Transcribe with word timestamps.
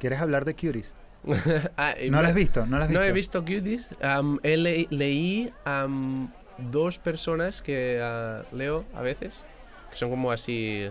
¿Quieres 0.00 0.20
hablar 0.20 0.44
de 0.44 0.54
Cuties? 0.54 0.94
Ah, 1.76 1.94
y 2.02 2.10
¿No 2.10 2.22
la 2.22 2.28
has 2.28 2.34
visto? 2.34 2.66
¿No 2.66 2.78
has 2.78 2.84
No 2.90 3.00
visto? 3.00 3.04
he 3.04 3.12
visto 3.12 3.40
Cuties. 3.44 3.90
Am, 4.02 4.40
he 4.42 4.56
le- 4.56 4.86
leí 4.90 5.52
am, 5.64 6.32
dos 6.58 6.98
personas 6.98 7.62
que 7.62 8.00
ah, 8.02 8.42
leo 8.52 8.84
a 8.94 9.02
veces, 9.02 9.44
que 9.90 9.96
son 9.96 10.10
como 10.10 10.32
así, 10.32 10.88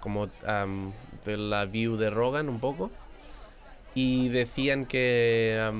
como 0.00 0.28
am, 0.46 0.92
de 1.26 1.36
la 1.36 1.66
view 1.66 1.96
de 1.96 2.10
Rogan 2.10 2.48
un 2.48 2.58
poco, 2.58 2.90
y 3.94 4.30
decían 4.30 4.86
que 4.86 5.70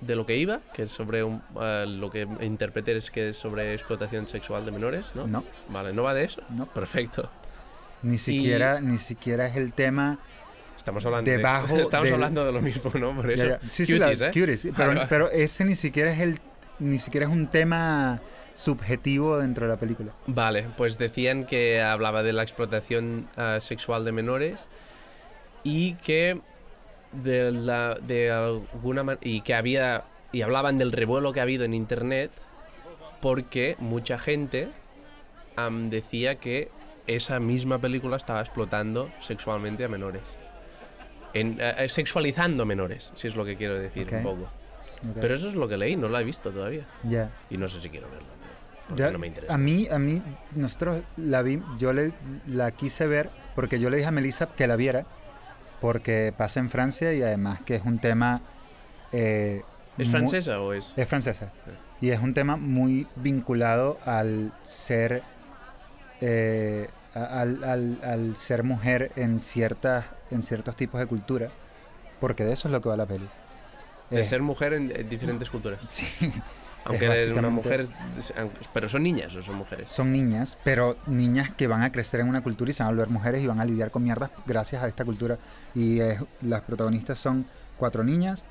de 0.00 0.16
lo 0.16 0.26
que 0.26 0.36
iba, 0.36 0.58
que 0.74 0.82
es 0.82 0.90
sobre 0.92 1.22
un- 1.22 1.40
ah, 1.56 1.84
lo 1.86 2.10
que 2.10 2.26
interpreté 2.40 2.96
es 2.96 3.12
que 3.12 3.28
es 3.28 3.36
sobre 3.36 3.72
explotación 3.72 4.28
sexual 4.28 4.64
de 4.64 4.72
menores, 4.72 5.12
¿no? 5.14 5.28
No, 5.28 5.44
Vale, 5.68 5.92
¿no 5.92 6.02
va 6.02 6.14
de 6.14 6.24
eso? 6.24 6.42
no. 6.50 6.66
Perfecto. 6.66 7.30
Ni 8.02 8.18
siquiera, 8.18 8.80
ni 8.80 8.98
siquiera 8.98 9.46
es 9.46 9.54
el 9.54 9.72
tema. 9.72 10.18
Estamos 10.76 11.04
hablando 11.06 11.30
Debajo 11.30 11.76
de, 11.76 11.82
estamos 11.84 12.04
del- 12.06 12.14
hablando 12.14 12.44
de 12.44 12.52
lo 12.52 12.60
mismo, 12.62 12.90
¿no? 12.98 13.14
Por 13.14 13.30
eso. 13.30 13.44
Ya, 13.44 13.60
ya. 13.60 13.70
Sí, 13.70 13.86
sí, 13.86 13.98
la- 13.98 14.12
¿eh? 14.12 14.30
Cuties, 14.32 14.60
sí, 14.60 14.70
Vale, 14.70 14.76
pero, 14.84 14.94
vale. 14.94 15.06
pero 15.10 15.30
ese 15.30 15.64
ni 15.64 15.74
siquiera 15.76 16.10
es 16.12 16.20
el, 16.20 16.38
ni 16.78 16.98
siquiera 16.98 17.26
es 17.26 17.32
un 17.32 17.46
tema 17.48 18.20
subjetivo 18.54 19.38
dentro 19.38 19.66
de 19.66 19.72
la 19.72 19.78
película. 19.78 20.12
Vale, 20.26 20.66
pues 20.76 20.98
decían 20.98 21.46
que 21.46 21.80
hablaba 21.82 22.22
de 22.22 22.32
la 22.32 22.42
explotación 22.42 23.28
ah, 23.36 23.58
sexual 23.60 24.04
de 24.04 24.12
menores 24.12 24.68
y 25.64 25.94
que 25.94 26.40
de 27.12 27.52
la 27.52 27.94
de 27.94 28.30
alguna 28.30 29.02
man- 29.04 29.18
y 29.22 29.42
que 29.42 29.54
había 29.54 30.04
y 30.32 30.42
hablaban 30.42 30.78
del 30.78 30.92
revuelo 30.92 31.32
que 31.32 31.40
ha 31.40 31.44
habido 31.44 31.64
en 31.64 31.74
internet 31.74 32.30
porque 33.20 33.76
mucha 33.78 34.18
gente 34.18 34.68
decía 35.90 36.36
que 36.36 36.70
esa 37.06 37.38
misma 37.38 37.78
película 37.78 38.16
estaba 38.16 38.40
explotando 38.40 39.10
sexualmente 39.20 39.84
a 39.84 39.88
menores. 39.88 40.22
En, 41.34 41.56
eh, 41.60 41.88
sexualizando 41.88 42.64
menores, 42.66 43.10
si 43.14 43.28
es 43.28 43.36
lo 43.36 43.44
que 43.44 43.56
quiero 43.56 43.78
decir 43.78 44.06
un 44.14 44.22
poco. 44.22 44.48
Pero 45.20 45.34
eso 45.34 45.48
es 45.48 45.54
lo 45.54 45.66
que 45.68 45.76
leí, 45.76 45.96
no 45.96 46.08
la 46.08 46.20
he 46.20 46.24
visto 46.24 46.50
todavía. 46.50 46.86
ya. 47.04 47.30
Y 47.50 47.56
no 47.56 47.68
sé 47.68 47.80
si 47.80 47.88
quiero 47.90 48.08
verla. 48.10 48.26
Porque 48.88 49.02
Ya, 49.02 49.10
no 49.10 49.18
me 49.18 49.26
interesa. 49.28 49.54
a 49.54 49.58
mí, 49.58 49.88
a 49.90 49.98
mí, 49.98 50.22
nosotros 50.54 51.00
la 51.16 51.42
vi, 51.42 51.62
yo 51.78 51.92
le, 51.92 52.12
la 52.46 52.70
quise 52.72 53.06
ver 53.06 53.30
porque 53.54 53.78
yo 53.80 53.90
le 53.90 53.96
dije 53.96 54.08
a 54.08 54.12
Melissa 54.12 54.46
que 54.54 54.66
la 54.66 54.76
viera 54.76 55.06
porque 55.80 56.32
pasa 56.36 56.60
en 56.60 56.70
Francia 56.70 57.12
y 57.14 57.22
además 57.22 57.60
que 57.62 57.76
es 57.76 57.82
un 57.84 57.98
tema... 57.98 58.42
eh, 59.12 59.62
¿Es 59.98 60.10
francesa 60.10 60.60
o 60.60 60.72
es...? 60.72 60.92
Es 60.96 61.08
francesa. 61.08 61.52
Y 62.00 62.10
es 62.10 62.20
un 62.20 62.34
tema 62.34 62.56
muy 62.56 63.06
vinculado 63.16 63.98
al 64.04 64.52
ser... 64.62 65.22
eh, 66.20 66.88
a- 67.14 67.40
al, 67.42 67.62
al- 67.64 67.98
al 68.02 68.36
ser 68.36 68.62
mujer 68.62 69.10
en, 69.16 69.40
ciertas, 69.40 70.04
en 70.32 70.42
ciertos 70.42 70.74
tipos 70.76 71.00
de 71.00 71.06
cultura. 71.06 71.50
Porque 72.20 72.44
de 72.44 72.52
eso 72.52 72.68
es 72.68 72.72
lo 72.72 72.80
que 72.80 72.88
va 72.88 72.96
la 72.96 73.06
peli. 73.06 73.28
De 74.10 74.20
Eh, 74.20 74.24
ser 74.24 74.42
mujer 74.42 74.72
en, 74.74 74.92
en 74.94 75.08
diferentes 75.08 75.50
culturas. 75.50 75.80
Sí, 75.88 76.06
Aunque 76.84 77.06
es 77.06 77.14
es 77.14 77.36
una 77.36 77.48
básicamente- 77.48 77.50
mujer. 77.50 77.86
Pero 78.74 78.88
son 78.88 79.02
niñas 79.04 79.34
o 79.36 79.42
son 79.42 79.54
mujeres. 79.56 79.86
son 79.88 80.10
niñas, 80.10 80.58
pero 80.64 80.96
niñas 81.06 81.52
que 81.52 81.68
van 81.68 81.82
a 81.82 81.92
crecer 81.92 82.18
en 82.20 82.28
una 82.28 82.42
cultura 82.42 82.70
y 82.70 82.74
se 82.74 82.82
van 82.82 82.88
a 82.88 82.92
volver 82.92 83.08
mujeres 83.08 83.40
y 83.42 83.46
van 83.46 83.60
a 83.60 83.64
lidiar 83.64 83.92
con 83.92 84.02
mierdas 84.02 84.30
gracias 84.46 84.82
a 84.82 84.88
esta 84.88 85.04
cultura. 85.04 85.38
Y 85.76 86.00
eh, 86.00 86.18
las 86.40 86.62
protagonistas 86.62 87.18
son 87.20 87.46
cuatro 87.78 88.02
niñas 88.02 88.44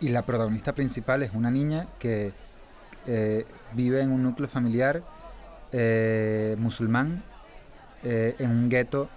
y 0.00 0.10
la 0.10 0.24
protagonista 0.24 0.72
principal 0.74 1.22
es 1.24 1.32
una 1.34 1.50
niña 1.50 1.86
que 1.98 2.32
eh, 3.06 3.44
vive 3.72 4.00
en 4.02 4.10
un 4.12 4.22
núcleo 4.22 4.48
familiar 4.48 5.02
eh, 5.72 6.54
musulmán 6.58 7.22
en 8.04 8.50
un 8.52 8.68
gueto 8.68 9.08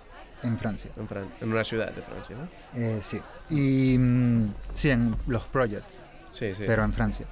en 0.44 0.58
Francia. 0.58 0.92
En, 0.98 1.08
Fran- 1.08 1.30
en 1.42 1.52
una 1.52 1.64
ciudad 1.64 1.92
de 1.92 2.02
Francia, 2.02 2.36
¿no? 2.38 2.48
Eh, 2.80 3.00
sí. 3.02 3.20
Y 3.50 3.98
mm, 3.98 4.54
sí, 4.74 4.90
en 4.92 5.16
los 5.28 5.44
projects. 5.46 6.02
Sí, 6.32 6.54
sí. 6.56 6.64
pero 6.68 6.84
en 6.84 6.94
Francia. 6.94 7.26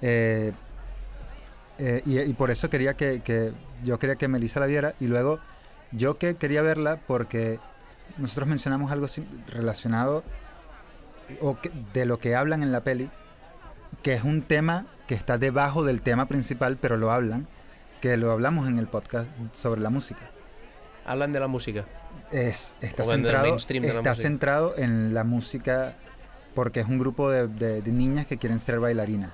Eh, 0.00 0.52
eh, 1.78 2.02
y, 2.04 2.18
y 2.20 2.32
por 2.34 2.50
eso 2.50 2.68
quería 2.70 2.94
que, 2.94 3.20
que- 3.22 3.52
yo 3.82 3.98
quería 3.98 4.16
que 4.16 4.28
Melissa 4.28 4.60
la 4.60 4.66
viera 4.66 4.94
y 5.00 5.06
luego 5.06 5.40
yo 5.90 6.18
que 6.18 6.36
quería 6.36 6.62
verla 6.62 7.00
porque 7.06 7.58
nosotros 8.18 8.46
mencionamos 8.48 8.92
algo 8.92 9.06
relacionado 9.48 10.22
o 11.40 11.58
que- 11.60 11.72
de 11.92 12.04
lo 12.04 12.18
que 12.18 12.36
hablan 12.36 12.62
en 12.62 12.72
la 12.72 12.82
peli, 12.82 13.10
que 14.02 14.12
es 14.14 14.22
un 14.24 14.42
tema 14.42 14.86
que 15.06 15.14
está 15.14 15.38
debajo 15.38 15.82
del 15.84 16.00
tema 16.02 16.26
principal, 16.26 16.76
pero 16.80 16.96
lo 16.96 17.10
hablan, 17.10 17.48
que 18.00 18.16
lo 18.16 18.30
hablamos 18.32 18.68
en 18.68 18.78
el 18.78 18.86
podcast 18.86 19.30
sobre 19.52 19.80
la 19.80 19.90
música. 19.90 20.30
Hablan 21.04 21.32
de 21.32 21.40
la 21.40 21.48
música. 21.48 21.84
Es, 22.32 22.76
está 22.80 23.04
centrado, 23.04 23.56
de 23.56 23.86
está 23.88 24.14
centrado 24.14 24.74
en 24.78 25.12
la 25.14 25.22
música 25.24 25.94
porque 26.54 26.80
es 26.80 26.86
un 26.86 26.98
grupo 26.98 27.30
de, 27.30 27.46
de- 27.48 27.82
de 27.82 27.92
niñas 27.92 28.26
que 28.26 28.38
quieren 28.38 28.58
ser 28.60 28.80
bailarinas, 28.80 29.30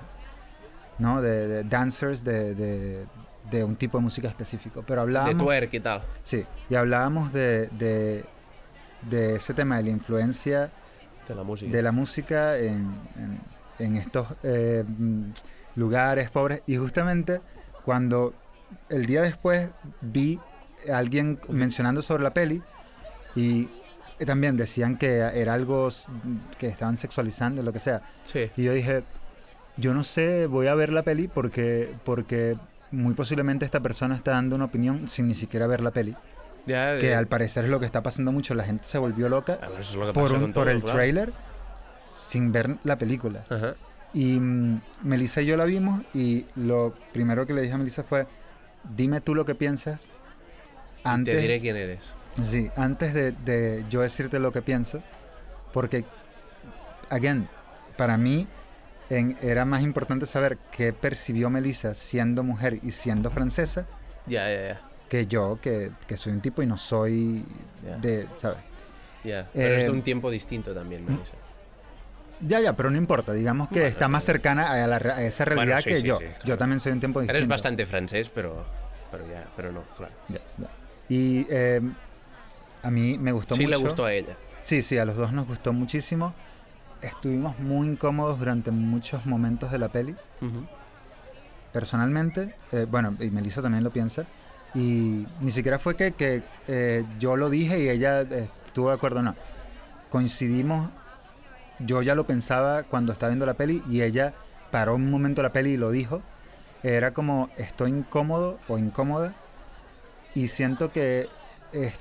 ¿no? 0.98 1.20
De, 1.22 1.46
de 1.46 1.64
dancers 1.64 2.24
de, 2.24 2.54
de- 2.54 3.06
de 3.50 3.64
un 3.64 3.76
tipo 3.76 3.98
de 3.98 4.02
música 4.04 4.28
específico. 4.28 4.82
Pero 4.86 4.96
De 5.00 5.02
hablábamos, 5.02 5.42
twerk 5.42 5.72
y 5.74 5.80
tal. 5.80 6.02
sí, 6.22 6.44
y 6.68 6.74
hablábamos 6.74 7.32
de, 7.32 7.68
de, 7.68 8.24
de 9.08 9.36
ese 9.36 9.54
tema 9.54 9.76
de 9.78 9.84
la 9.84 9.90
influencia 9.90 10.70
De 11.28 11.34
la 11.34 11.42
música. 11.44 11.70
de 11.72 11.82
la 11.82 11.92
música 11.92 12.58
en, 12.58 12.78
en- 13.16 13.40
en 13.78 13.96
estos 13.96 14.26
eh, 14.42 14.84
lugares 15.76 16.30
pobres. 16.30 16.62
Y 16.66 16.76
justamente 16.76 17.40
cuando 17.84 18.34
el 18.88 19.06
día 19.06 19.22
después 19.22 19.70
vi 20.00 20.38
a 20.92 20.98
alguien 20.98 21.38
mencionando 21.48 22.02
sobre 22.02 22.22
la 22.24 22.34
peli 22.34 22.62
y 23.40 23.68
también 24.26 24.56
decían 24.56 24.96
que 24.96 25.18
era 25.18 25.54
algo 25.54 25.88
que 26.58 26.66
estaban 26.66 26.96
sexualizando, 26.96 27.62
lo 27.62 27.72
que 27.72 27.78
sea. 27.80 28.02
Sí. 28.24 28.50
Y 28.56 28.64
yo 28.64 28.72
dije, 28.72 29.04
yo 29.76 29.94
no 29.94 30.02
sé, 30.04 30.46
voy 30.46 30.66
a 30.66 30.74
ver 30.74 30.90
la 30.92 31.02
peli 31.02 31.28
porque, 31.28 31.94
porque 32.04 32.56
muy 32.90 33.14
posiblemente 33.14 33.64
esta 33.64 33.80
persona 33.80 34.16
está 34.16 34.32
dando 34.32 34.56
una 34.56 34.64
opinión 34.64 35.08
sin 35.08 35.28
ni 35.28 35.34
siquiera 35.34 35.66
ver 35.66 35.80
la 35.80 35.92
peli. 35.92 36.16
Que 36.66 36.72
eh, 37.10 37.14
al 37.14 37.26
parecer 37.28 37.64
es 37.64 37.70
lo 37.70 37.80
que 37.80 37.86
está 37.86 38.02
pasando 38.02 38.30
mucho. 38.32 38.54
La 38.54 38.64
gente 38.64 38.84
se 38.84 38.98
volvió 38.98 39.28
loca 39.28 39.54
a 39.62 39.68
ver, 39.68 39.80
eso 39.80 40.00
es 40.02 40.06
lo 40.08 40.12
por, 40.12 40.32
un- 40.32 40.52
por 40.52 40.68
el 40.68 40.82
claro. 40.82 40.96
trailer 40.98 41.32
sin 42.10 42.52
ver 42.52 42.76
la 42.84 42.98
película. 42.98 43.44
Ajá. 43.48 43.74
Y 44.14 44.38
mm, 44.40 44.80
Melissa 45.02 45.42
y 45.42 45.46
yo 45.46 45.56
la 45.56 45.64
vimos 45.64 46.02
y 46.14 46.44
lo 46.56 46.94
primero 47.12 47.46
que 47.46 47.52
le 47.54 47.62
dije 47.62 47.74
a 47.74 47.78
Melissa 47.78 48.02
fue, 48.02 48.26
dime 48.96 49.20
tú 49.20 49.34
lo 49.34 49.44
que 49.44 49.54
piensas 49.54 50.08
antes, 51.04 51.36
Te 51.36 51.40
diré 51.42 51.60
quién 51.60 51.76
eres. 51.76 52.12
sí, 52.42 52.70
antes 52.76 53.14
de, 53.14 53.32
de 53.32 53.84
yo 53.90 54.00
decirte 54.00 54.38
lo 54.38 54.52
que 54.52 54.62
pienso, 54.62 55.02
porque, 55.72 56.04
again, 57.10 57.48
para 57.96 58.16
mí 58.16 58.46
en- 59.10 59.36
era 59.42 59.64
más 59.64 59.82
importante 59.82 60.26
saber 60.26 60.58
qué 60.76 60.92
percibió 60.92 61.50
Melissa 61.50 61.94
siendo 61.94 62.42
mujer 62.42 62.78
y 62.82 62.90
siendo 62.92 63.30
francesa 63.30 63.86
Ya, 64.26 64.48
ya, 64.50 64.68
ya. 64.68 64.82
que 65.08 65.26
yo, 65.26 65.58
que, 65.62 65.90
que 66.06 66.16
soy 66.16 66.34
un 66.34 66.40
tipo 66.40 66.62
y 66.62 66.66
no 66.66 66.76
soy 66.76 67.44
de, 68.02 68.28
¿sabes? 68.36 68.58
ya. 69.24 69.48
Pero 69.52 69.74
es 69.76 69.82
Eh, 69.82 69.84
de 69.86 69.90
un 69.90 70.02
tiempo 70.02 70.30
distinto 70.30 70.74
también, 70.74 71.04
Melissa. 71.04 71.36
Ya, 72.46 72.60
ya, 72.60 72.74
pero 72.74 72.90
no 72.90 72.96
importa. 72.98 73.32
Digamos 73.32 73.68
que 73.68 73.80
Bueno, 73.80 73.88
está 73.88 74.06
más 74.08 74.24
cercana 74.24 74.70
a, 74.70 74.86
la 74.86 74.96
a 74.96 75.22
esa 75.22 75.44
realidad 75.44 75.76
Bueno, 75.76 75.82
sí, 75.82 75.88
que 75.88 75.96
sí, 75.96 76.06
yo. 76.06 76.18
sí, 76.18 76.24
claro. 76.24 76.44
Yo 76.44 76.58
también 76.58 76.78
soy 76.80 76.92
un 76.92 77.00
tiempo 77.00 77.20
distinto. 77.20 77.36
Eres 77.36 77.48
bastante 77.48 77.84
francés, 77.86 78.30
pero, 78.32 78.64
pero 79.10 79.26
ya, 79.28 79.44
pero 79.56 79.72
no, 79.72 79.82
claro. 79.96 80.12
Ya, 80.28 80.38
ya. 80.58 80.68
Y 81.08 81.46
eh, 81.50 81.80
a 82.82 82.90
mí 82.90 83.18
me 83.18 83.32
gustó 83.32 83.54
Sí 83.54 83.62
mucho. 83.62 83.74
le 83.74 83.80
gustó 83.80 84.04
a 84.04 84.12
ella. 84.12 84.36
Sí, 84.62 84.82
sí, 84.82 84.98
a 84.98 85.04
los 85.04 85.16
dos 85.16 85.32
nos 85.32 85.46
gustó 85.46 85.72
muchísimo. 85.72 86.34
Estuvimos 87.00 87.58
muy 87.58 87.86
incómodos 87.86 88.38
durante 88.38 88.70
muchos 88.70 89.24
momentos 89.24 89.70
de 89.70 89.78
la 89.78 89.88
peli. 89.88 90.14
Personalmente, 91.72 92.54
eh, 92.72 92.86
bueno, 92.90 93.14
y 93.20 93.30
Melissa 93.30 93.62
también 93.62 93.84
lo 93.84 93.90
piensa. 93.90 94.26
Y 94.74 95.26
ni 95.40 95.50
siquiera 95.50 95.78
fue 95.78 95.96
que, 95.96 96.12
que, 96.12 96.42
eh, 96.66 97.04
yo 97.18 97.36
lo 97.36 97.50
dije 97.50 97.80
y 97.82 97.88
ella 97.88 98.22
eh, 98.22 98.48
estuvo 98.66 98.88
de 98.88 98.94
acuerdo, 98.94 99.22
no. 99.22 99.34
Coincidimos, 100.10 100.90
yo 101.78 102.02
ya 102.02 102.14
lo 102.14 102.26
pensaba 102.26 102.82
cuando 102.82 103.12
estaba 103.12 103.30
viendo 103.30 103.46
la 103.46 103.54
peli 103.54 103.82
y 103.88 104.02
ella 104.02 104.34
paró 104.70 104.96
un 104.96 105.10
momento 105.10 105.42
la 105.42 105.52
peli 105.52 105.70
y 105.70 105.76
lo 105.76 105.90
dijo. 105.90 106.22
Era 106.82 107.12
como, 107.12 107.50
estoy 107.56 107.90
incómodo 107.90 108.58
o 108.68 108.78
incómoda 108.78 109.34
y 110.38 110.48
siento 110.48 110.90
que 110.92 111.28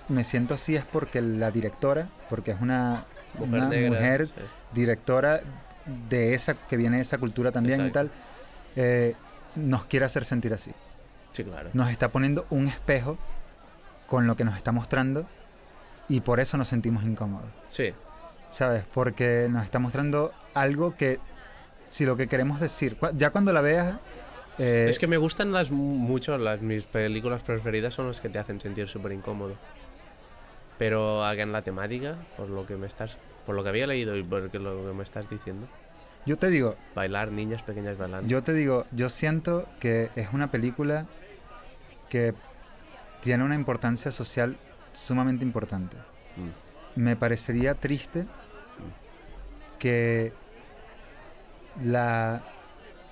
me 0.07 0.23
siento 0.23 0.53
así 0.53 0.75
es 0.75 0.85
porque 0.85 1.21
la 1.21 1.51
directora, 1.51 2.07
porque 2.29 2.51
es 2.51 2.61
una 2.61 3.05
Mujer 3.37 3.59
una 3.59 3.69
negra. 3.69 3.89
mujer 3.89 4.27
sí. 4.27 4.33
directora 4.73 5.39
de 6.09 6.33
esa 6.33 6.53
que 6.55 6.77
viene 6.77 6.97
de 6.97 7.03
esa 7.03 7.17
cultura 7.17 7.51
también 7.51 7.85
y 7.85 7.91
tal, 7.91 8.09
eh, 8.75 9.15
nos 9.55 9.85
quiere 9.85 10.05
hacer 10.05 10.25
sentir 10.25 10.53
así. 10.53 10.71
Sí, 11.33 11.43
claro. 11.43 11.69
Nos 11.73 11.89
está 11.89 12.09
poniendo 12.09 12.45
un 12.49 12.67
espejo 12.67 13.17
con 14.07 14.25
lo 14.27 14.35
que 14.35 14.43
nos 14.43 14.55
está 14.55 14.71
mostrando 14.71 15.27
y 16.09 16.21
por 16.21 16.39
eso 16.39 16.57
nos 16.57 16.67
sentimos 16.69 17.03
incómodos, 17.03 17.49
Sí. 17.67 17.93
¿sabes? 18.49 18.85
Porque 18.93 19.47
nos 19.49 19.63
está 19.65 19.79
mostrando 19.79 20.33
algo 20.53 20.95
que 20.95 21.19
si 21.89 22.05
lo 22.05 22.15
que 22.17 22.27
queremos 22.27 22.59
decir, 22.59 22.97
ya 23.15 23.29
cuando 23.31 23.51
la 23.53 23.61
veas, 23.61 23.95
eh, 24.59 24.87
Es 24.89 24.99
que 24.99 25.07
me 25.07 25.17
gustan 25.17 25.51
las 25.51 25.71
mucho, 25.71 26.37
las 26.37 26.61
mis 26.61 26.83
películas 26.83 27.43
preferidas 27.43 27.93
son 27.93 28.07
las 28.07 28.19
que 28.21 28.29
te 28.29 28.39
hacen 28.39 28.59
sentir 28.61 28.87
súper 28.87 29.11
incómodo. 29.11 29.55
Pero 30.77 31.25
acá 31.25 31.41
en 31.41 31.51
la 31.51 31.61
temática, 31.63 32.15
por 32.35 32.49
lo 32.49 32.65
que 32.65 32.75
me 32.75 32.85
estás, 32.87 33.17
por 33.45 33.55
lo 33.55 33.63
que 33.63 33.69
había 33.69 33.87
leído 33.87 34.15
y 34.15 34.23
por 34.23 34.41
lo 34.43 34.51
que 34.51 34.59
me 34.93 35.03
estás 35.03 35.29
diciendo, 35.29 35.67
Yo 36.25 36.37
te 36.37 36.49
digo, 36.49 36.75
bailar 36.93 37.31
niñas 37.31 37.63
pequeñas 37.63 37.97
bailando. 37.97 38.27
yo 38.27 38.43
te 38.43 38.53
digo, 38.53 38.85
yo 38.91 39.09
siento 39.09 39.67
que 39.79 40.09
es 40.15 40.29
una 40.33 40.51
película 40.51 41.05
que 42.09 42.33
tiene 43.21 43.43
una 43.43 43.55
importancia 43.55 44.11
social 44.11 44.55
sumamente 44.93 45.43
importante. 45.43 45.97
Mm, 46.35 47.01
Me 47.01 47.15
parecería 47.15 47.73
triste 47.73 48.25
que 49.79 50.31
la, 51.83 52.43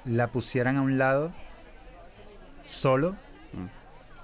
la 0.06 0.28
pusieran 0.28 0.78
a 0.78 0.82
un 0.82 0.98
lado 0.98 1.34
solo 2.64 3.12
mm. 3.54 3.66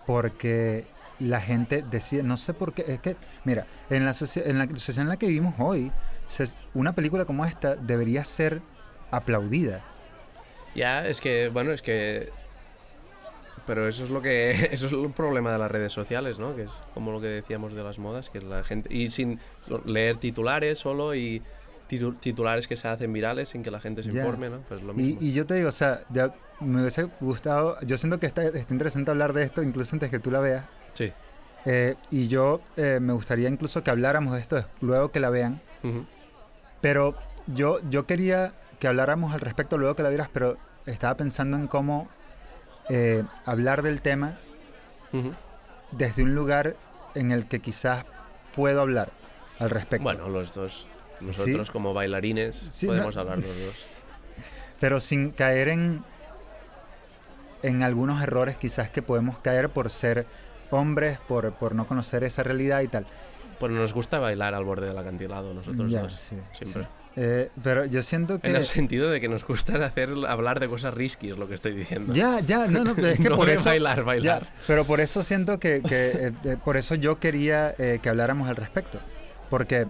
porque 0.05 0.85
la 1.19 1.39
gente 1.39 1.83
decide, 1.83 2.23
no 2.23 2.35
sé 2.37 2.53
por 2.53 2.73
qué, 2.73 2.83
es 2.87 2.99
que, 2.99 3.15
mira, 3.43 3.67
en 3.89 4.05
la, 4.05 4.13
en 4.35 4.57
la 4.57 4.67
sociedad 4.67 5.01
en 5.03 5.09
la 5.09 5.17
que 5.17 5.27
vivimos 5.27 5.53
hoy, 5.59 5.91
se- 6.27 6.55
una 6.73 6.93
película 6.93 7.25
como 7.25 7.45
esta 7.45 7.75
debería 7.75 8.23
ser 8.25 8.61
aplaudida. 9.11 9.83
Ya, 10.73 11.05
es 11.07 11.21
que, 11.21 11.49
bueno, 11.49 11.71
es 11.71 11.81
que... 11.81 12.29
Pero 13.67 13.87
eso 13.87 14.03
es 14.03 14.09
lo 14.09 14.21
que... 14.21 14.51
Eso 14.71 14.87
es 14.87 14.93
el 14.93 15.11
problema 15.11 15.51
de 15.51 15.59
las 15.59 15.69
redes 15.69 15.93
sociales, 15.93 16.39
¿no? 16.39 16.55
Que 16.55 16.63
es 16.63 16.81
como 16.95 17.11
lo 17.11 17.21
que 17.21 17.27
decíamos 17.27 17.75
de 17.75 17.83
las 17.83 17.99
modas, 17.99 18.29
que 18.31 18.41
la 18.41 18.63
gente... 18.63 18.91
Y 18.91 19.11
sin 19.11 19.39
leer 19.85 20.17
titulares 20.17 20.79
solo 20.79 21.13
y 21.13 21.43
titulares 21.99 22.67
que 22.67 22.75
se 22.77 22.87
hacen 22.87 23.11
virales 23.13 23.49
sin 23.49 23.63
que 23.63 23.71
la 23.71 23.79
gente 23.79 24.03
se 24.03 24.11
Ya. 24.11 24.21
informe, 24.21 24.49
¿no? 24.49 24.59
Pues 24.67 24.81
lo 24.81 24.93
Y, 24.93 24.95
mismo. 24.95 25.21
y 25.21 25.33
yo 25.33 25.45
te 25.45 25.55
digo, 25.55 25.69
o 25.69 25.73
sea, 25.73 25.99
ya 26.09 26.33
me 26.59 26.81
hubiese 26.81 27.09
gustado, 27.19 27.75
yo 27.81 27.97
siento 27.97 28.19
que 28.19 28.27
está, 28.27 28.43
está 28.43 28.73
interesante 28.73 29.11
hablar 29.11 29.33
de 29.33 29.43
esto 29.43 29.63
incluso 29.63 29.95
antes 29.95 30.09
que 30.09 30.19
tú 30.19 30.31
la 30.31 30.39
veas. 30.39 30.65
Sí. 30.93 31.11
Eh, 31.65 31.95
y 32.09 32.27
yo 32.27 32.61
eh, 32.77 32.99
me 33.01 33.13
gustaría 33.13 33.47
incluso 33.49 33.83
que 33.83 33.91
habláramos 33.91 34.33
de 34.33 34.39
esto 34.41 34.65
luego 34.81 35.11
que 35.11 35.19
la 35.19 35.29
vean. 35.29 35.61
Ujú. 35.83 36.05
Pero 36.81 37.15
yo, 37.47 37.79
yo 37.89 38.05
quería 38.05 38.53
que 38.79 38.87
habláramos 38.87 39.33
al 39.33 39.41
respecto 39.41 39.77
luego 39.77 39.95
que 39.95 40.03
la 40.03 40.09
vieras, 40.09 40.29
pero 40.33 40.57
estaba 40.85 41.15
pensando 41.17 41.57
en 41.57 41.67
cómo 41.67 42.09
eh, 42.89 43.23
hablar 43.45 43.83
del 43.83 44.01
tema 44.01 44.39
Ujú. 45.13 45.33
desde 45.91 46.23
un 46.23 46.33
lugar 46.35 46.75
en 47.15 47.31
el 47.31 47.47
que 47.47 47.59
quizás 47.59 48.05
puedo 48.55 48.81
hablar 48.81 49.11
al 49.59 49.69
respecto. 49.69 50.03
Bueno, 50.03 50.29
los 50.29 50.55
dos. 50.55 50.87
Nosotros 51.23 51.69
como 51.71 51.93
bailarines 51.93 52.55
Sí, 52.55 52.87
podemos 52.87 53.15
no- 53.15 53.21
hablar 53.21 53.37
los 53.37 53.47
dos. 53.47 53.85
Pero 54.79 54.99
sin 54.99 55.29
caer 55.31 55.67
en, 55.69 56.03
en 57.63 57.83
algunos 57.83 58.21
errores 58.23 58.57
quizás 58.57 58.89
que 58.89 59.01
podemos 59.01 59.37
caer 59.39 59.69
por 59.69 59.89
ser 59.91 60.25
hombres, 60.71 61.19
por, 61.27 61.53
por 61.53 61.75
no 61.75 61.85
conocer 61.85 62.23
esa 62.23 62.43
realidad 62.43 62.81
y 62.81 62.87
tal. 62.87 63.05
Pues 63.59 63.71
nos 63.71 63.93
gusta 63.93 64.17
bailar 64.19 64.55
al 64.55 64.63
borde 64.63 64.87
del 64.87 64.97
acantilado, 64.97 65.53
nosotros 65.53 65.91
Ya, 65.91 66.01
dos. 66.01 66.13
sí, 66.15 66.35
siempre. 66.53 66.83
sí. 66.83 66.89
Eh, 67.17 67.51
pero 67.61 67.83
yo 67.85 68.01
siento 68.01 68.39
que... 68.39 68.49
En 68.49 68.55
el 68.55 68.65
sentido 68.65 69.09
de 69.11 69.19
que 69.19 69.27
nos 69.27 69.45
gusta 69.45 69.73
hacer, 69.85 70.09
hablar 70.27 70.59
de 70.61 70.67
cosas 70.69 70.93
risky, 70.93 71.29
es 71.29 71.37
lo 71.37 71.47
que 71.47 71.53
estoy 71.55 71.73
diciendo. 71.73 72.13
Ya, 72.13 72.39
ya, 72.39 72.65
no, 72.67 72.83
no, 72.85 72.91
es 72.91 73.17
que 73.19 73.29
No 73.29 73.35
por 73.35 73.49
eso... 73.49 73.65
bailar, 73.65 74.03
bailar. 74.03 74.43
Ya, 74.43 74.49
pero 74.65 74.85
por 74.85 75.01
eso 75.01 75.21
siento 75.21 75.59
que, 75.59 75.83
que, 75.83 76.09
eh, 76.11 76.31
eh, 76.45 76.57
por 76.63 76.77
eso 76.77 76.95
yo 76.95 77.19
quería 77.19 77.75
eh, 77.77 77.99
que 78.01 78.09
habláramos 78.09 78.47
al 78.49 78.55
respecto. 78.55 78.97
Porque 79.49 79.85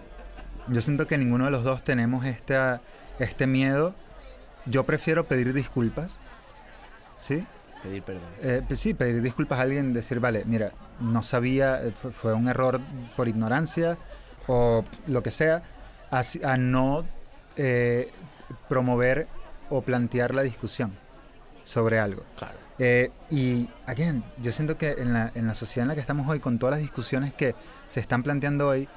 yo 0.68 0.82
siento 0.82 1.08
que 1.08 1.18
ninguno 1.18 1.46
de 1.46 1.52
los 1.52 1.64
dos 1.64 1.84
tenemos 1.84 2.26
esta, 2.26 2.82
este 3.20 3.48
miedo. 3.48 3.96
Yo 4.66 4.86
prefiero 4.86 5.28
pedir 5.28 5.54
disculpas. 5.54 6.20
¿Sí? 7.20 7.46
Pedir 7.84 8.04
perdón. 8.04 8.24
Eh, 8.42 8.62
pues 8.68 8.80
sí, 8.80 8.94
pedir 8.94 9.22
disculpas 9.22 9.60
a 9.60 9.64
alguien, 9.64 9.94
decir, 9.94 10.20
vale, 10.20 10.44
mira, 10.46 10.72
no 11.00 11.24
sabía, 11.24 11.84
eh, 11.84 11.92
fue, 11.92 12.34
un 12.34 12.48
error 12.48 12.80
por 13.16 13.28
ignorancia 13.28 13.98
o 14.48 14.86
lo 15.08 15.24
que 15.24 15.32
sea, 15.32 15.64
a, 16.12 16.58
no 16.58 17.06
eh, 17.56 18.12
promover 18.70 19.28
o 19.70 19.82
plantear 19.82 20.34
la 20.34 20.44
discusión 20.44 20.94
sobre 21.64 22.00
algo. 22.00 22.24
Claro. 22.38 22.62
Eh, 22.84 23.12
y, 23.30 23.70
again, 23.86 24.24
yo 24.42 24.52
siento 24.52 24.78
que 24.78 24.92
en 24.94 25.14
la, 25.14 25.32
en 25.36 25.46
la 25.46 25.54
sociedad 25.54 25.84
en 25.84 25.90
la 25.90 25.94
que 25.94 26.02
estamos 26.02 26.28
hoy, 26.28 26.40
con 26.40 26.58
todas 26.58 26.74
las 26.74 26.82
discusiones 26.82 27.32
que 27.32 27.54
se 27.90 28.00
están 28.00 28.24
planteando 28.24 28.68
hoy, 28.68 28.90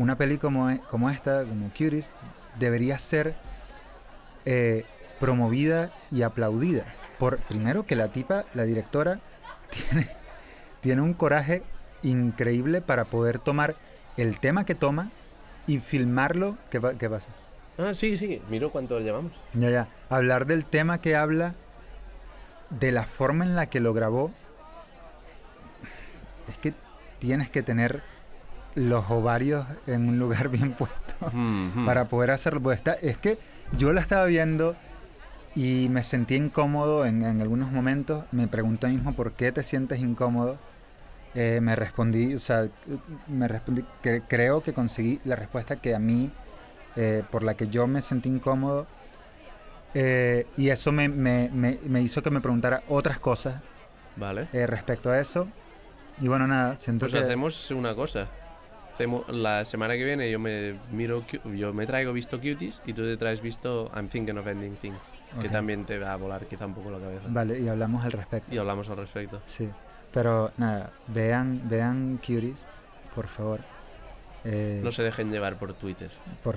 una 0.00 0.16
peli 0.16 0.38
como, 0.38 0.70
e- 0.70 0.80
como 0.88 1.10
esta, 1.10 1.44
como 1.44 1.68
Cuties, 1.70 2.12
debería 2.58 2.98
ser 2.98 3.34
eh, 4.46 4.84
promovida 5.18 5.92
y 6.10 6.22
aplaudida. 6.22 6.84
Por, 7.18 7.38
primero, 7.38 7.84
que 7.84 7.96
la 7.96 8.08
tipa, 8.08 8.46
la 8.54 8.64
directora, 8.64 9.20
tiene, 9.70 10.08
tiene 10.80 11.02
un 11.02 11.12
coraje 11.12 11.62
increíble 12.02 12.80
para 12.80 13.04
poder 13.04 13.38
tomar 13.38 13.76
el 14.16 14.40
tema 14.40 14.64
que 14.64 14.74
toma 14.74 15.10
y 15.66 15.80
filmarlo. 15.80 16.56
¿Qué, 16.70 16.80
pa- 16.80 16.94
qué 16.94 17.10
pasa? 17.10 17.28
Ah, 17.76 17.92
sí, 17.94 18.16
sí. 18.16 18.40
Miro 18.48 18.70
cuánto 18.72 18.98
llevamos. 19.00 19.32
Ya, 19.52 19.68
ya. 19.70 19.88
Hablar 20.08 20.46
del 20.46 20.64
tema 20.64 21.00
que 21.02 21.14
habla, 21.14 21.54
de 22.70 22.90
la 22.92 23.02
forma 23.04 23.44
en 23.44 23.54
la 23.54 23.66
que 23.66 23.80
lo 23.80 23.92
grabó. 23.92 24.30
Es 26.48 26.56
que 26.58 26.72
tienes 27.18 27.50
que 27.50 27.62
tener 27.62 28.02
los 28.80 29.10
ovarios 29.10 29.66
en 29.86 30.08
un 30.08 30.18
lugar 30.18 30.48
bien 30.56 30.72
puesto 30.72 31.14
para 31.86 32.08
poder 32.08 32.30
hacerlo. 32.30 32.60
Pues 32.60 32.80
es 33.02 33.16
que 33.18 33.38
yo 33.76 33.92
la 33.92 34.00
estaba 34.00 34.24
viendo 34.26 34.74
y 35.54 35.88
me 35.90 36.02
sentí 36.02 36.36
incómodo 36.36 37.04
en, 37.06 37.22
en 37.24 37.40
algunos 37.40 37.70
momentos. 37.72 38.24
Me 38.32 38.48
pregunté 38.48 38.88
mismo 38.88 39.12
por 39.14 39.32
qué 39.32 39.52
te 39.52 39.62
sientes 39.62 40.00
incómodo. 40.00 40.58
Eh, 41.34 41.60
me 41.62 41.76
respondí, 41.76 42.34
o 42.34 42.38
sea, 42.40 42.68
me 43.28 43.46
respondí, 43.46 43.84
que 44.02 44.22
creo 44.22 44.62
que 44.62 44.72
conseguí 44.72 45.20
la 45.24 45.36
respuesta 45.36 45.76
que 45.76 45.94
a 45.94 46.00
mí, 46.00 46.30
eh, 46.96 47.22
por 47.30 47.44
la 47.44 47.54
que 47.54 47.68
yo 47.68 47.86
me 47.86 48.02
sentí 48.02 48.28
incómodo. 48.28 48.86
Eh, 49.94 50.46
y 50.56 50.68
eso 50.70 50.92
me, 50.92 51.08
me- 51.08 51.50
me- 51.52 51.78
me 51.86 52.00
hizo 52.00 52.22
que 52.22 52.30
me 52.30 52.40
preguntara 52.40 52.82
otras 52.88 53.18
cosas 53.18 53.56
Vale. 54.16 54.48
eh, 54.52 54.66
respecto 54.66 55.10
a 55.10 55.18
eso. 55.20 55.48
Y 56.20 56.28
bueno, 56.28 56.46
nada, 56.46 56.78
siento 56.78 57.06
Pues 57.06 57.12
que... 57.12 57.18
hacemos 57.26 57.70
una 57.70 57.94
cosa. 57.94 58.26
Hacemos, 59.00 59.26
la 59.30 59.64
semana 59.64 59.94
que 59.94 60.04
viene 60.04 60.30
yo 60.30 60.38
me 60.38 60.78
miro, 60.92 61.24
yo 61.56 61.72
me 61.72 61.86
traigo 61.86 62.12
visto 62.12 62.36
Cuties 62.38 62.82
y 62.84 62.92
tú 62.92 63.00
te 63.00 63.16
traes 63.16 63.40
visto 63.40 63.90
I'm 63.96 64.08
Thinking 64.10 64.36
of 64.36 64.46
Ending 64.46 64.74
Things, 64.76 64.98
que 65.40 65.48
también 65.48 65.86
te 65.86 65.98
va 65.98 66.12
a 66.12 66.16
volar 66.16 66.44
quizá 66.44 66.66
un 66.66 66.74
poco 66.74 66.90
la 66.90 66.98
cabeza. 66.98 67.24
Vale, 67.30 67.58
y 67.60 67.66
hablamos 67.68 68.04
al 68.04 68.12
respecto. 68.12 68.54
Y 68.54 68.58
hablamos 68.58 68.90
al 68.90 68.98
respecto. 68.98 69.40
Sí, 69.46 69.70
pero 70.12 70.52
nada, 70.58 70.92
vean, 71.06 71.62
vean 71.64 72.18
Cuties, 72.18 72.68
por 73.14 73.26
favor. 73.26 73.60
Eh, 74.44 74.82
No 74.84 74.90
se 74.90 75.02
dejen 75.02 75.30
llevar 75.32 75.58
por 75.58 75.72
Twitter. 75.72 76.10
por 76.44 76.56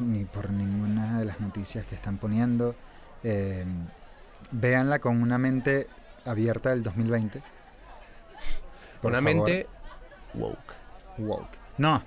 ni 0.00 0.24
por 0.24 0.48
ninguna 0.48 1.18
de 1.18 1.26
las 1.26 1.38
noticias 1.38 1.84
que 1.84 1.96
están 1.96 2.16
poniendo. 2.16 2.74
Eh, 3.22 3.62
véanla 4.52 5.00
con 5.00 5.20
una 5.20 5.36
mente 5.36 5.86
abierta 6.24 6.70
del 6.70 6.82
2020. 6.82 7.42
Por 9.02 9.10
Una 9.12 9.20
favor. 9.20 9.34
mente 9.34 9.66
woke. 10.32 10.72
woke. 11.18 11.63
No, 11.78 12.02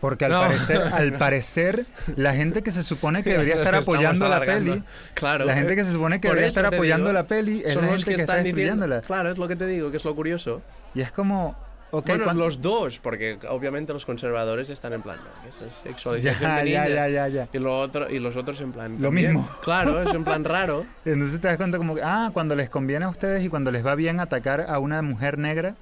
porque 0.00 0.24
al 0.26 0.32
No. 0.32 0.40
parecer, 0.40 0.80
al 0.92 1.12
parecer, 1.18 1.86
la 2.16 2.34
gente 2.34 2.62
que 2.62 2.70
se 2.72 2.82
supone 2.82 3.22
que 3.24 3.30
debería 3.32 3.54
estar 3.54 3.74
apoyando 3.74 4.28
la 4.28 4.40
peli, 4.40 4.82
Claro. 5.14 5.44
la 5.44 5.54
gente 5.54 5.74
que 5.76 5.84
se 5.84 5.92
supone 5.92 6.20
que 6.20 6.28
debería 6.28 6.48
estar 6.48 6.66
apoyando 6.66 7.06
digo, 7.10 7.12
la 7.20 7.26
peli 7.26 7.62
es 7.64 7.74
la 7.76 7.82
gente 7.88 8.04
que, 8.04 8.10
está 8.12 8.34
están 8.38 8.44
diciendo- 8.44 8.46
destruyéndola. 8.86 9.00
Claro, 9.02 9.30
es 9.30 9.38
lo 9.38 9.48
que 9.48 9.56
te 9.56 9.66
digo, 9.66 9.90
que 9.90 9.96
es 9.96 10.04
lo 10.04 10.14
curioso. 10.14 10.62
Y 10.94 11.00
es 11.02 11.10
como, 11.12 11.56
ok, 11.90 12.06
bueno, 12.06 12.24
cuan- 12.24 12.38
los 12.38 12.60
dos, 12.62 12.98
porque 13.00 13.38
obviamente 13.48 13.92
los 13.92 14.06
conservadores 14.06 14.70
están 14.70 14.92
en 14.92 15.02
plan, 15.02 15.16
no, 15.18 15.48
eso 15.48 15.64
es 15.66 15.72
sexualización 15.82 16.40
ya, 16.42 16.62
de 16.62 16.70
ya, 16.70 16.88
ya, 16.88 17.08
ya, 17.08 17.28
ya. 17.28 17.48
Y, 17.52 17.58
lo 17.58 17.78
otro, 17.78 18.08
y 18.10 18.18
los 18.20 18.36
otros 18.36 18.60
en 18.60 18.72
plan. 18.72 18.96
Lo 19.00 19.10
mismo. 19.10 19.48
Claro, 19.62 20.00
es 20.00 20.14
en 20.14 20.22
plan 20.24 20.44
raro. 20.44 20.86
Entonces 21.04 21.40
te 21.40 21.48
das 21.48 21.56
cuenta 21.56 21.76
como 21.78 21.94
que, 21.96 22.02
ah, 22.04 22.30
cuando 22.32 22.54
les 22.56 22.70
conviene 22.70 23.04
a 23.04 23.08
ustedes 23.08 23.44
y 23.44 23.48
cuando 23.48 23.70
les 23.72 23.84
va 23.84 23.94
bien 23.96 24.20
atacar 24.20 24.66
a 24.68 24.78
una 24.78 25.02
mujer 25.02 25.38
negra, 25.38 25.74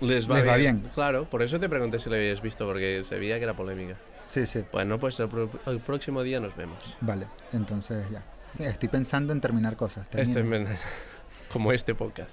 Les 0.00 0.28
va, 0.30 0.36
Les 0.36 0.48
va 0.48 0.56
bien. 0.56 0.80
bien. 0.80 0.92
Claro, 0.94 1.24
por 1.24 1.42
eso 1.42 1.58
te 1.60 1.68
pregunté 1.68 1.98
si 1.98 2.10
lo 2.10 2.16
habías 2.16 2.42
visto, 2.42 2.66
porque 2.66 3.02
se 3.04 3.18
veía 3.18 3.38
que 3.38 3.44
era 3.44 3.54
polémica. 3.54 3.96
sí, 4.24 4.46
sí, 4.46 4.64
Bueno, 4.72 4.98
pues 4.98 5.18
el, 5.20 5.28
el 5.66 5.80
próximo 5.80 6.22
día 6.22 6.40
nos 6.40 6.54
vemos. 6.56 6.94
vale, 7.00 7.26
entonces 7.52 8.04
ya. 8.10 8.22
Estoy 8.58 8.88
pensando 8.88 9.32
en 9.32 9.40
terminar 9.40 9.76
cosas. 9.76 10.06
Este, 10.12 10.34
termina. 10.34 10.76
como 11.52 11.72
este 11.72 11.94
podcast. 11.94 12.30